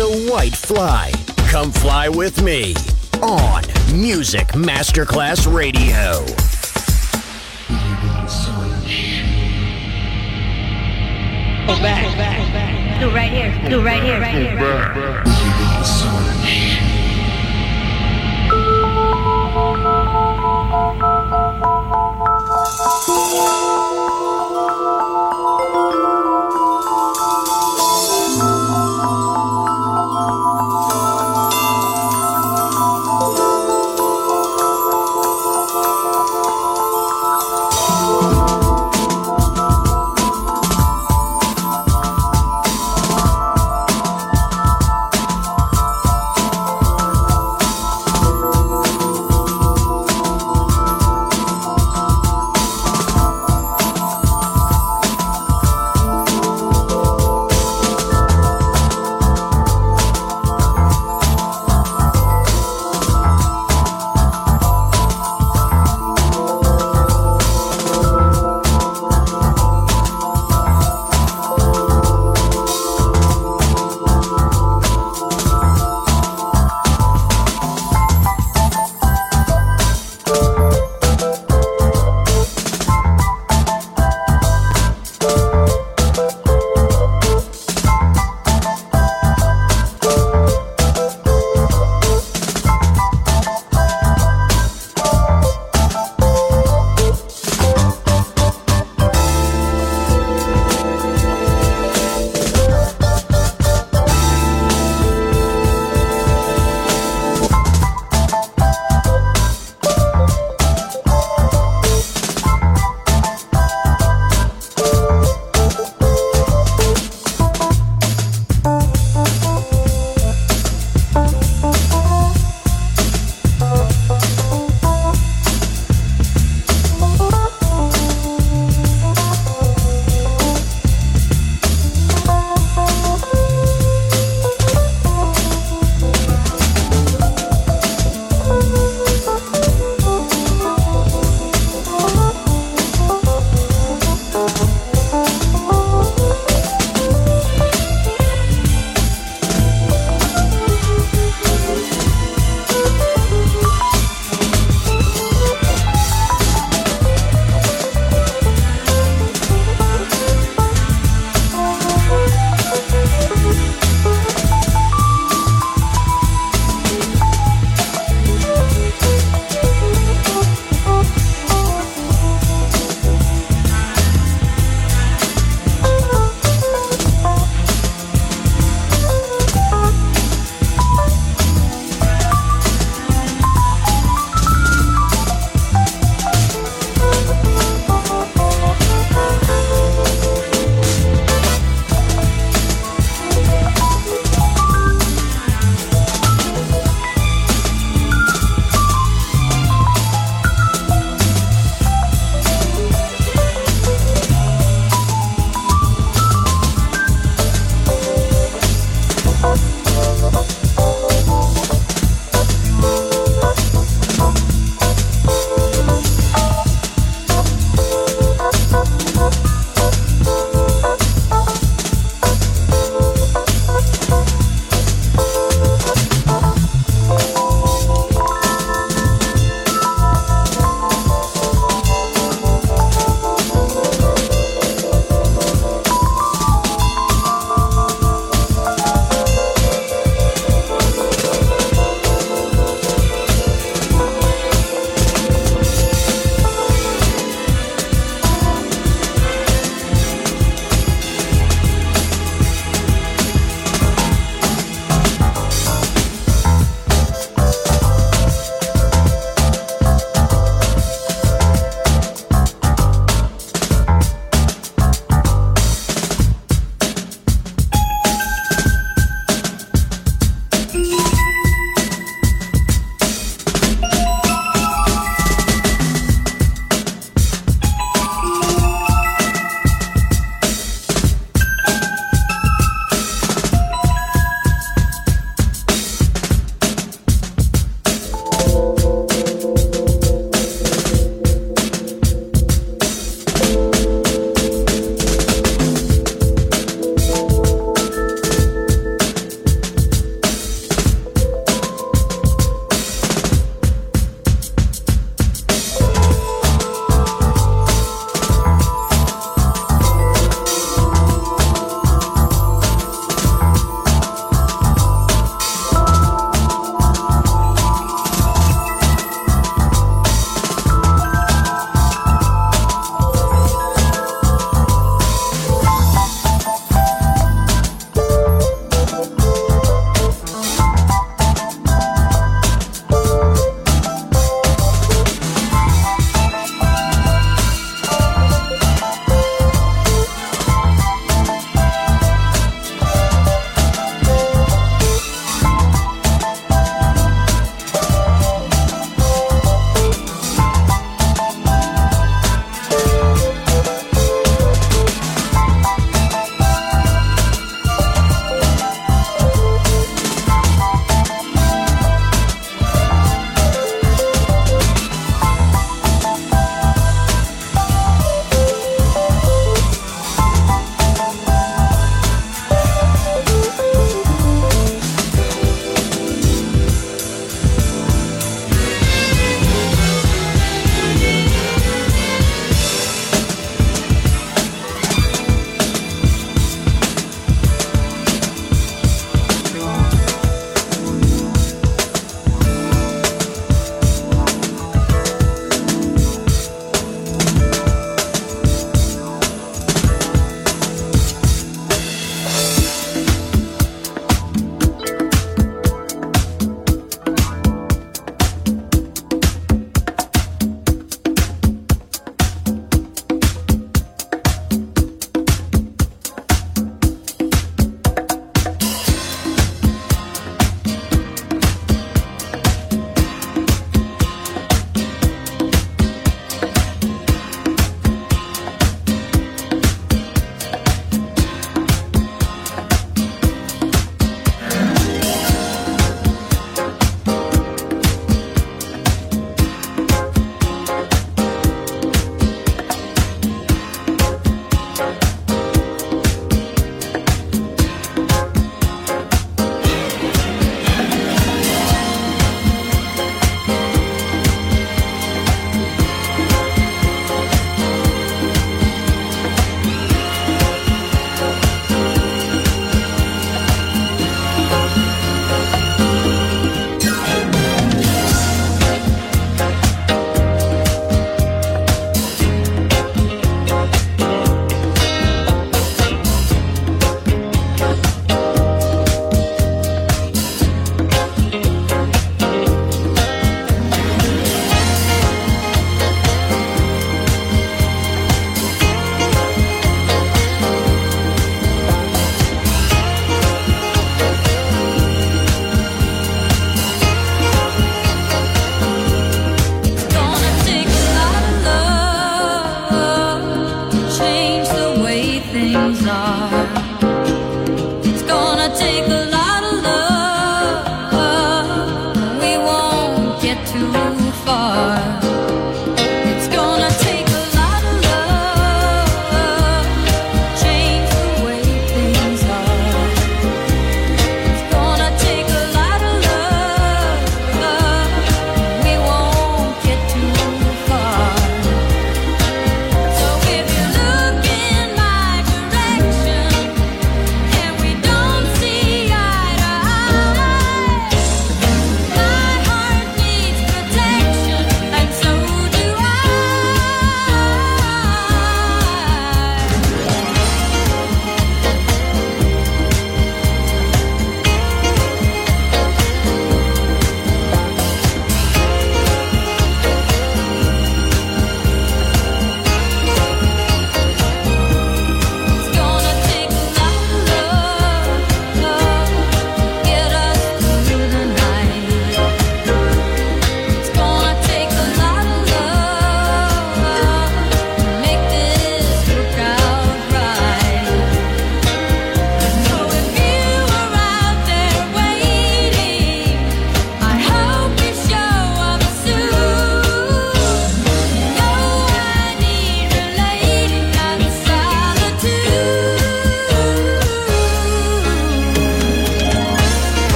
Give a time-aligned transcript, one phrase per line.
[0.00, 1.12] the white fly.
[1.50, 2.74] Come fly with me
[3.20, 6.24] on Music Masterclass Radio.
[11.66, 12.02] Go back.
[12.02, 12.38] Go back.
[12.38, 13.00] Go back.
[13.00, 13.52] Do right here.
[13.68, 14.18] Do Right here.
[14.18, 14.56] Right here.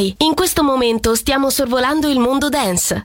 [0.00, 3.04] In questo momento stiamo sorvolando il mondo dance.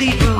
[0.00, 0.39] people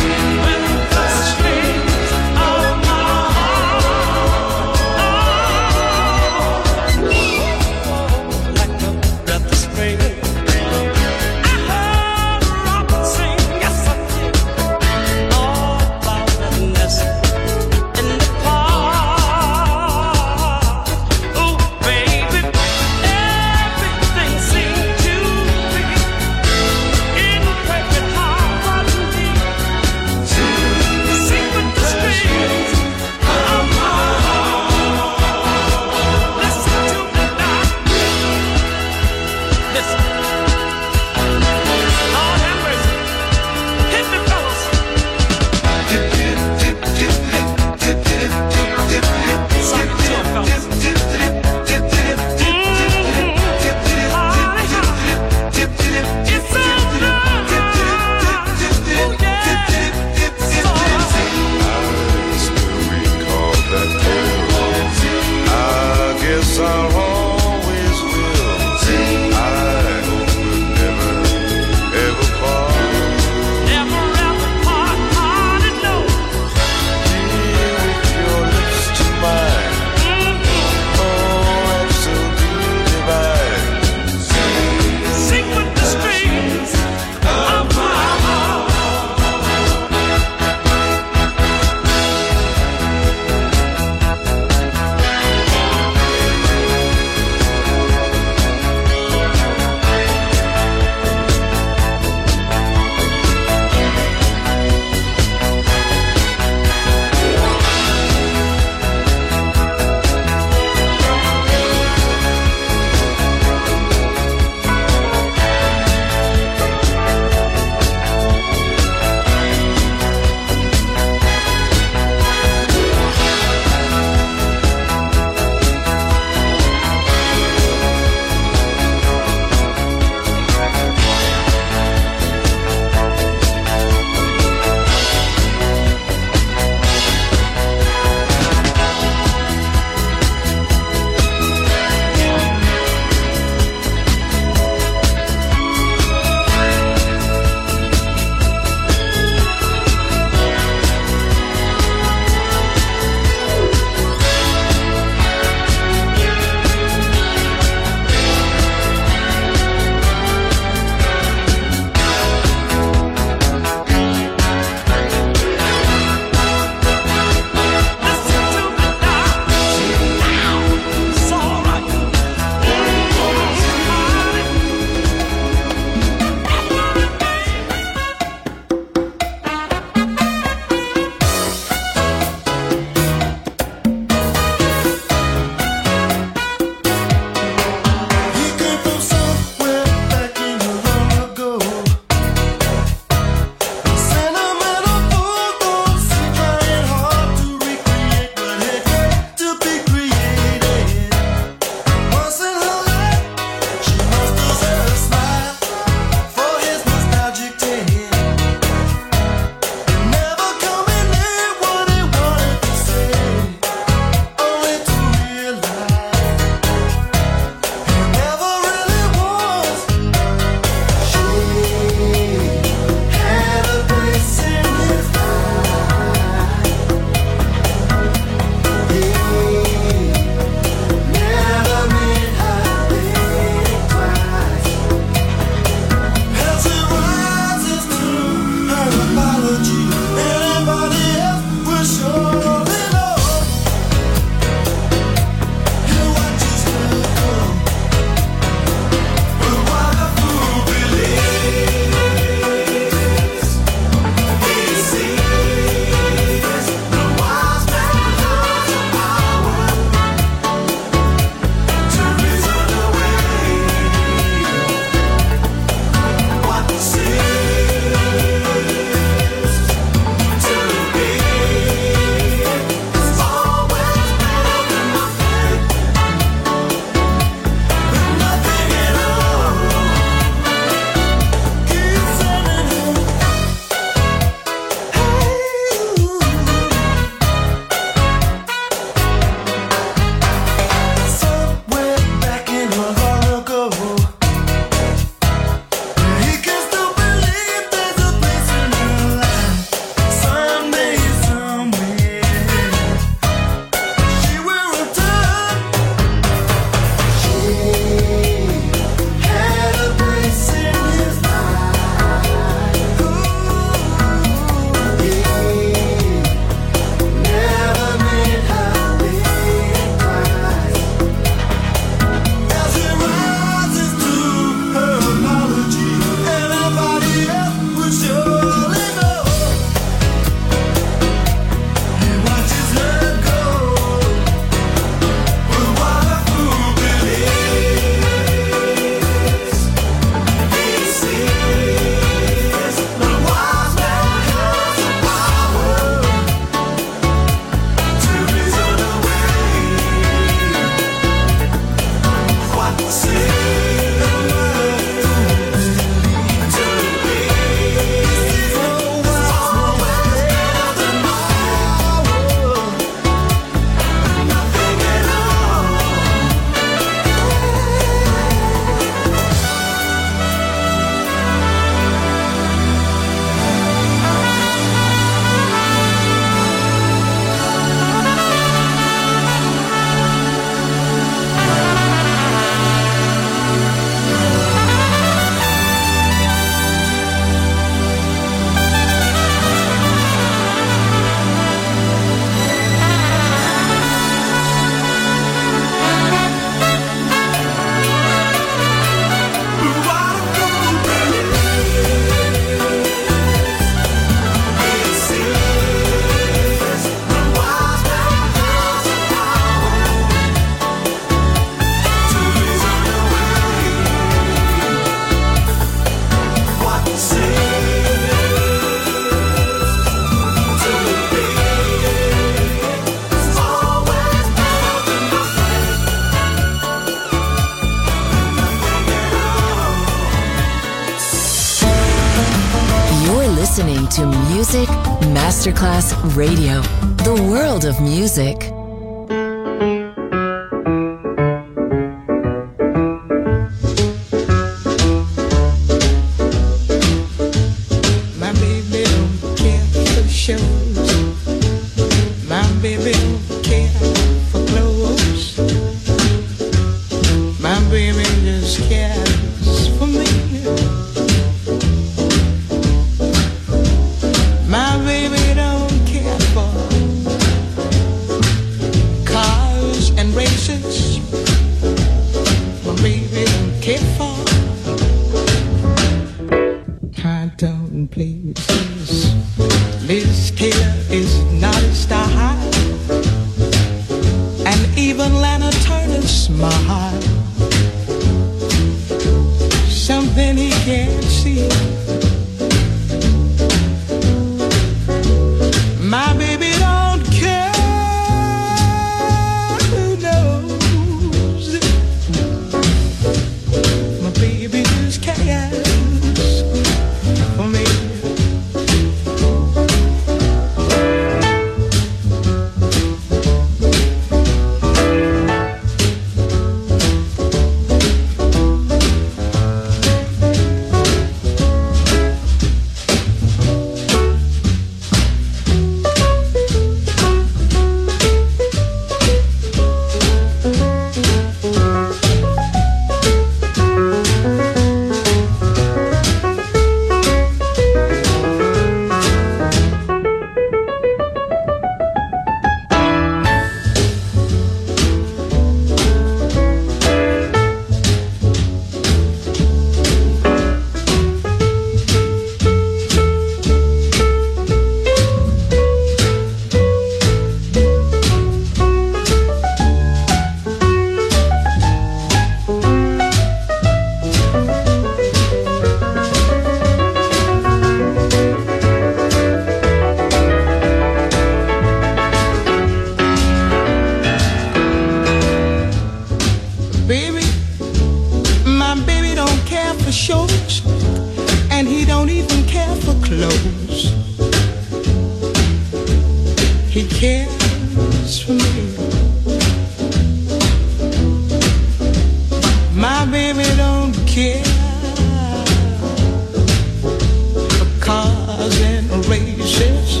[598.40, 600.00] other generations.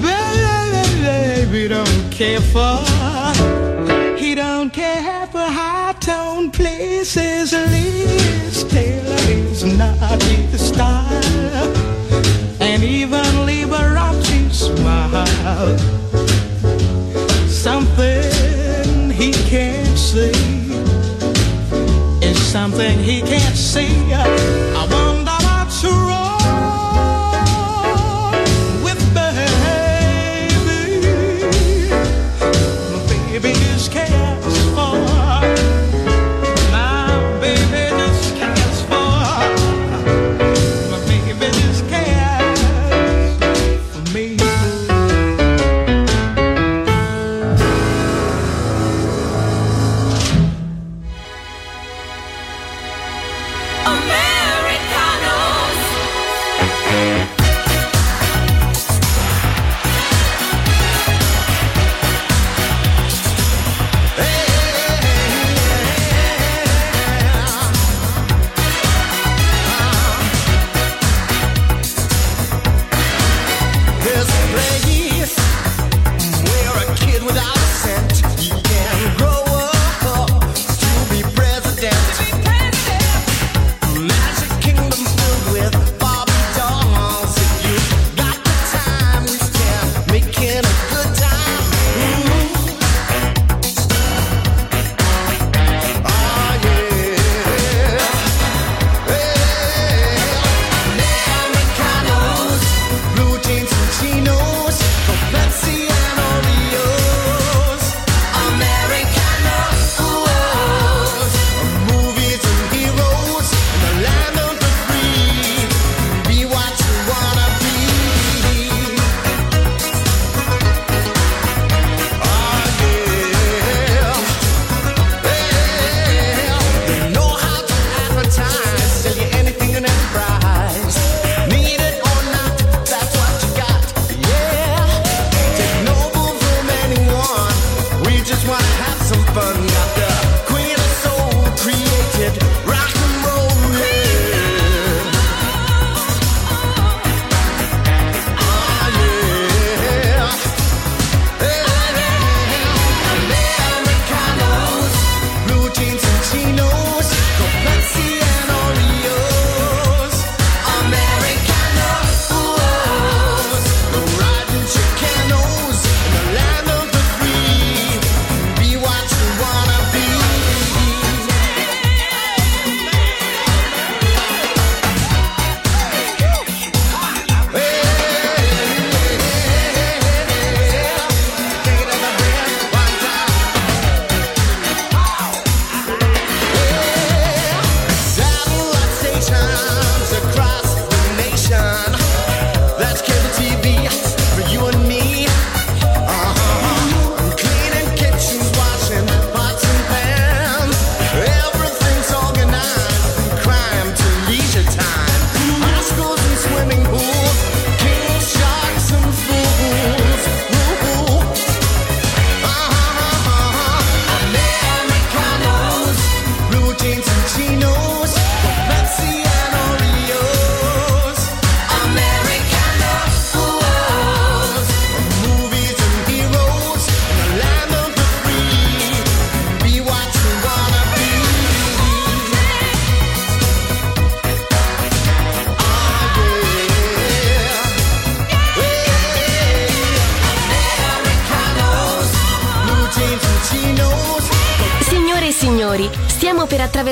[0.00, 2.78] Baby don't care for.
[4.16, 7.52] He don't care for high tone places.
[7.52, 11.74] Liz Taylor is not his style,
[12.60, 15.78] and even Liberace smile.
[17.48, 20.30] Something he can't see
[22.22, 24.65] is something he can't see.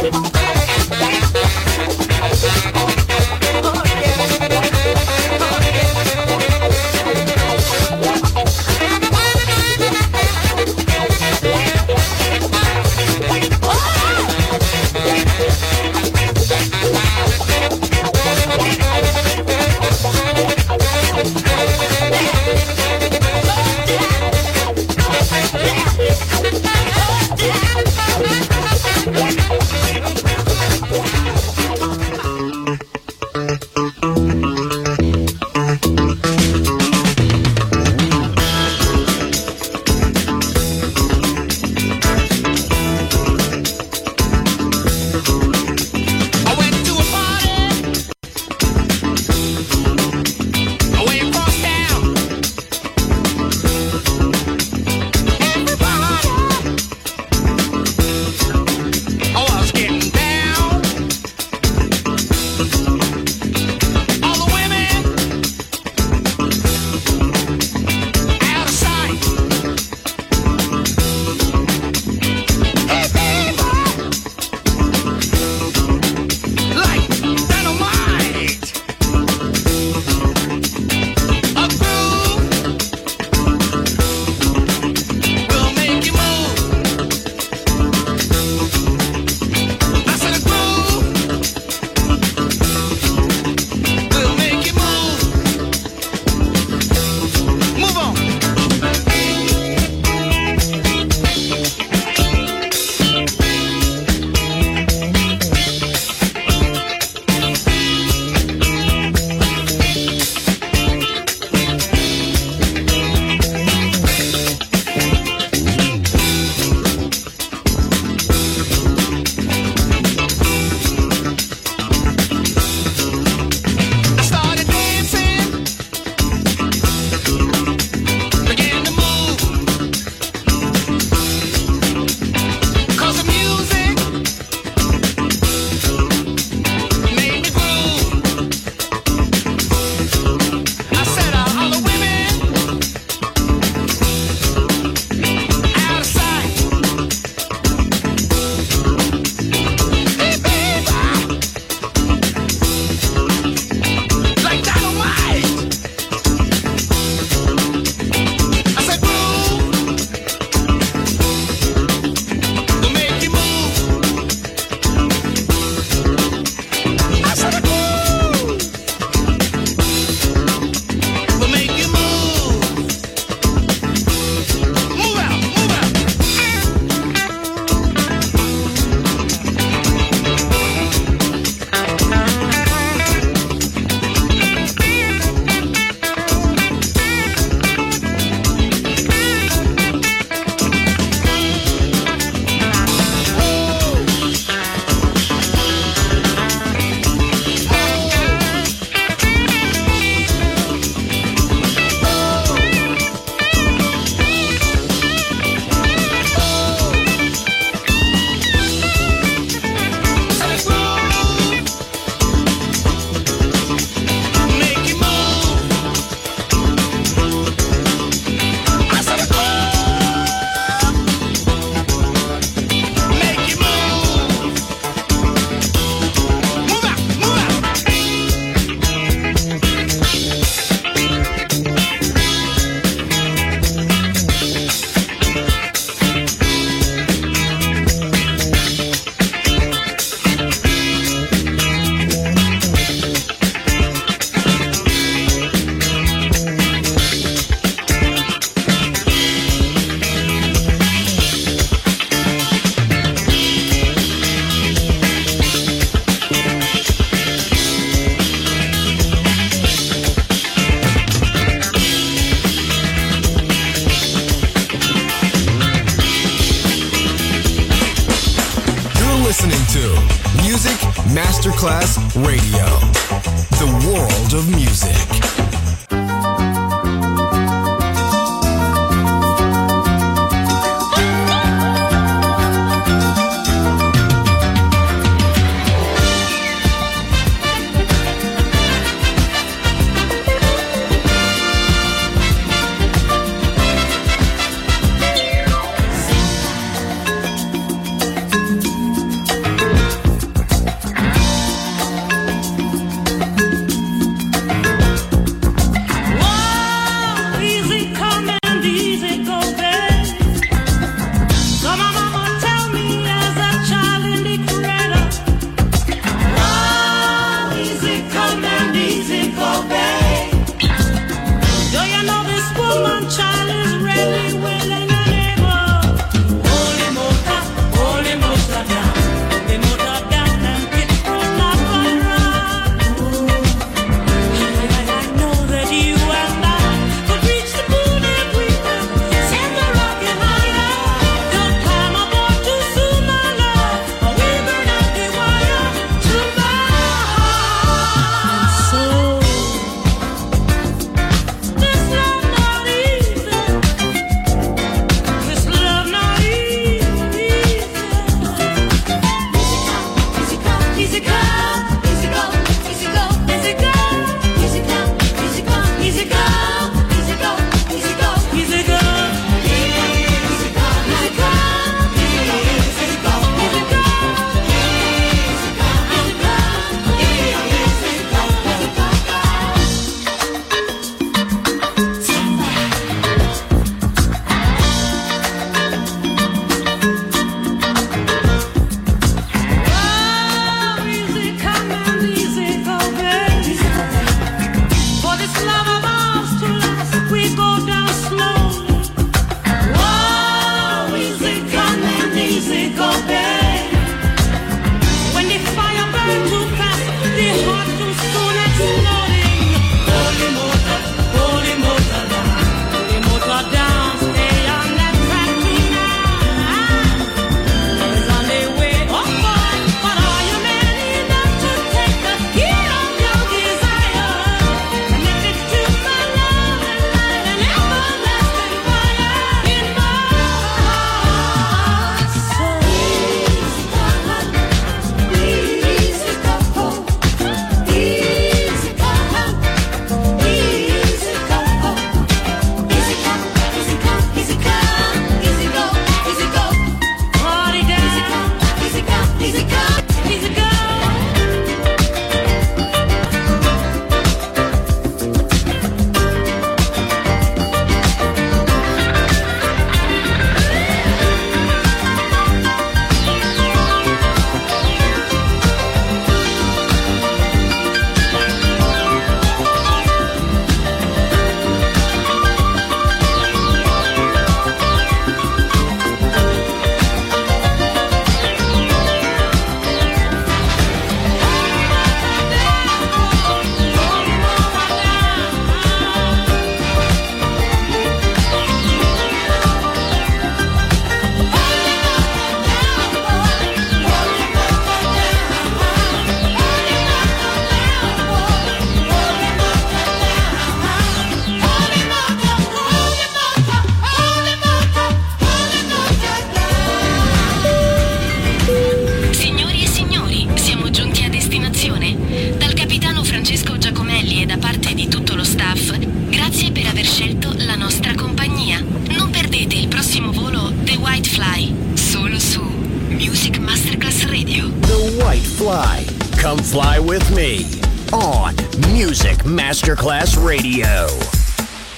[0.00, 0.37] Thank you.